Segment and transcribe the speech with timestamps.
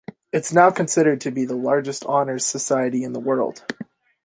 [0.33, 3.63] It's now considered to be the largest honors society in the world.